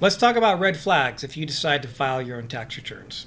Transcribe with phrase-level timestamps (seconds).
[0.00, 3.26] let's talk about red flags if you decide to file your own tax returns.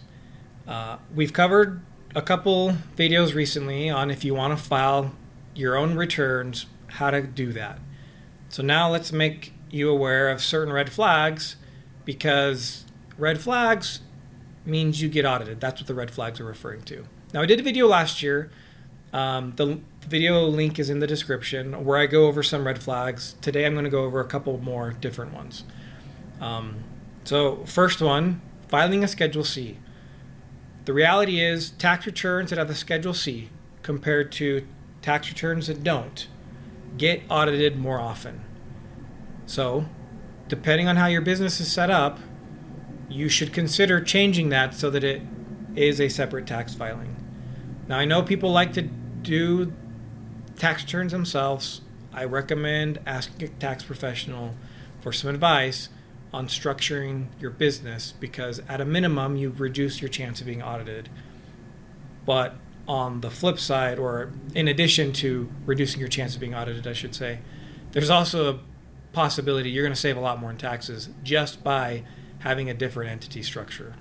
[0.68, 1.81] Uh, we've covered
[2.15, 5.13] a couple videos recently on if you want to file
[5.53, 7.79] your own returns, how to do that.
[8.49, 11.56] So now let's make you aware of certain red flags
[12.06, 12.85] because
[13.17, 14.01] red flags
[14.65, 15.60] means you get audited.
[15.60, 17.05] That's what the red flags are referring to.
[17.34, 18.52] Now, I did a video last year.
[19.13, 23.35] Um, the video link is in the description where I go over some red flags.
[23.41, 25.63] Today, I'm going to go over a couple more different ones.
[26.41, 26.84] Um,
[27.23, 29.77] so, first one filing a Schedule C.
[30.86, 33.50] The reality is, tax returns that have a Schedule C
[33.84, 34.66] compared to
[35.02, 36.27] tax returns that don't
[36.98, 38.44] get audited more often.
[39.45, 39.86] So,
[40.48, 42.20] depending on how your business is set up,
[43.08, 45.22] you should consider changing that so that it
[45.76, 47.16] is a separate tax filing.
[47.88, 49.73] Now, I know people like to do
[50.58, 51.81] tax returns themselves.
[52.14, 54.55] I recommend asking a tax professional
[55.02, 55.89] for some advice
[56.33, 61.09] on structuring your business because, at a minimum, you reduce your chance of being audited.
[62.25, 62.55] But
[62.87, 66.93] on the flip side, or in addition to reducing your chance of being audited, I
[66.93, 67.39] should say,
[67.91, 68.59] there's also a
[69.13, 72.03] possibility you're going to save a lot more in taxes just by
[72.39, 73.95] having a different entity structure.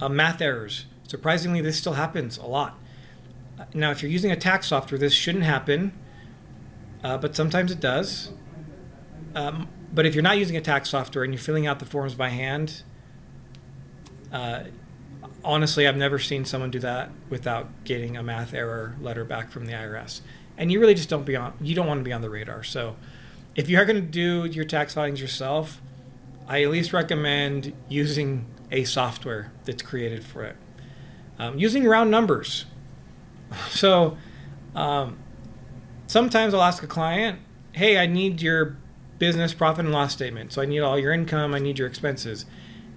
[0.00, 0.86] Uh, math errors.
[1.06, 2.78] Surprisingly, this still happens a lot.
[3.72, 5.92] Now, if you're using a tax software, this shouldn't happen,
[7.02, 8.32] uh, but sometimes it does.
[9.34, 12.14] Um, but if you're not using a tax software and you're filling out the forms
[12.14, 12.82] by hand,
[14.30, 14.64] uh,
[15.42, 19.64] honestly, I've never seen someone do that without getting a math error letter back from
[19.64, 20.20] the IRS.
[20.58, 21.54] And you really just don't be on.
[21.62, 22.62] You don't want to be on the radar.
[22.62, 22.96] So,
[23.54, 25.80] if you are going to do your tax filings yourself,
[26.46, 30.56] I at least recommend using a software that's created for it.
[31.38, 32.66] Um, using round numbers.
[33.70, 34.18] So,
[34.74, 35.18] um,
[36.06, 37.38] sometimes I'll ask a client,
[37.72, 38.76] "Hey, I need your
[39.18, 40.52] business profit and loss statement.
[40.52, 42.46] So I need all your income, I need your expenses,"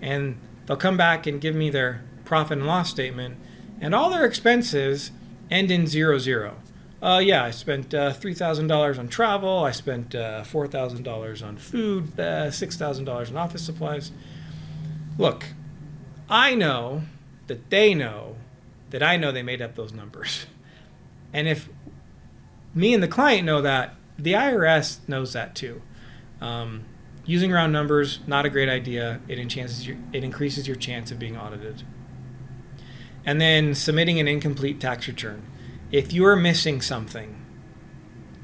[0.02, 3.38] and they'll come back and give me their profit and loss statement,
[3.82, 5.12] and all their expenses
[5.50, 6.58] end in zero zero.
[7.02, 9.64] Uh, yeah, I spent uh, $3,000 on travel.
[9.64, 14.12] I spent uh, $4,000 on food, uh, $6,000 on office supplies.
[15.18, 15.46] Look,
[16.30, 17.04] I know
[17.48, 18.36] that they know
[18.90, 20.46] that I know they made up those numbers.
[21.32, 21.70] And if
[22.74, 25.82] me and the client know that, the IRS knows that too.
[26.42, 26.86] Um,
[27.26, 29.22] using round numbers, not a great idea.
[29.28, 31.84] It, enhances your, it increases your chance of being audited
[33.26, 35.44] and then submitting an incomplete tax return.
[35.92, 37.36] If you are missing something,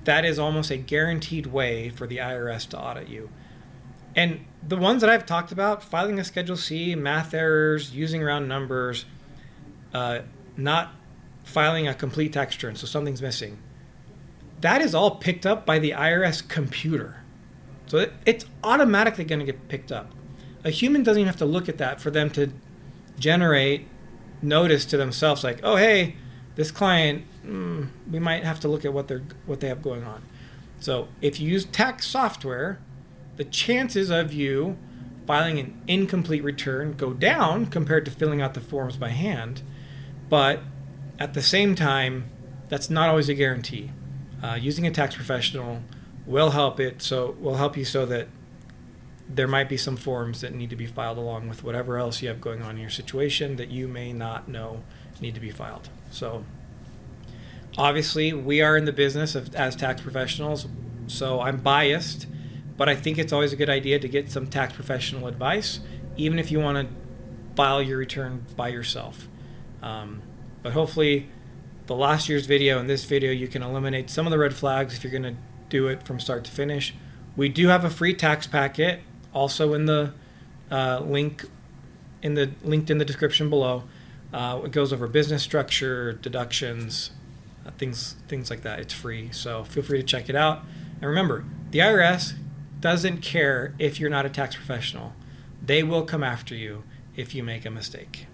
[0.04, 3.30] that is almost a guaranteed way for the IRS to audit you.
[4.16, 8.48] And the ones that I've talked about, filing a Schedule C, math errors, using round
[8.48, 9.06] numbers,
[9.94, 10.20] uh,
[10.56, 10.94] not
[11.44, 13.58] filing a complete tax return, so something's missing,
[14.62, 17.24] that is all picked up by the IRS computer.
[17.88, 20.12] So it, it's automatically going to get picked up.
[20.64, 22.52] A human doesn't even have to look at that for them to
[23.20, 23.88] generate
[24.42, 26.16] notice to themselves like, oh hey,
[26.56, 30.04] this client, mm, we might have to look at what they're what they have going
[30.04, 30.24] on.
[30.80, 32.80] So if you use tax software,
[33.38, 34.78] the chances of you
[35.28, 39.62] filing an incomplete return go down compared to filling out the forms by hand,
[40.30, 40.62] but
[41.20, 42.30] at the same time,
[42.70, 43.92] that's not always a guarantee.
[44.44, 45.82] Uh, using a tax professional
[46.26, 48.28] will help it so will help you so that
[49.28, 52.28] there might be some forms that need to be filed along with whatever else you
[52.28, 54.84] have going on in your situation that you may not know
[55.20, 55.90] need to be filed.
[56.12, 56.44] So,
[57.78, 60.68] obviously, we are in the business of as tax professionals,
[61.08, 62.28] so I'm biased,
[62.78, 65.80] but I think it's always a good idea to get some tax professional advice,
[66.18, 66.96] even if you want to
[67.56, 69.28] file your return by yourself.
[69.82, 70.22] Um,
[70.62, 71.30] but hopefully,
[71.88, 74.96] the last year's video and this video, you can eliminate some of the red flags
[74.96, 75.36] if you're going to
[75.76, 76.94] do it from start to finish.
[77.36, 79.02] We do have a free tax packet
[79.34, 80.14] also in the
[80.72, 81.46] uh, link
[82.22, 83.84] in the linked in the description below.
[84.34, 87.12] Uh, it goes over business structure, deductions,
[87.66, 88.80] uh, things things like that.
[88.80, 90.62] It's free, so feel free to check it out.
[91.02, 92.34] And remember, the IRS
[92.80, 95.14] doesn't care if you're not a tax professional.
[95.62, 96.84] They will come after you
[97.16, 98.28] if you make a mistake.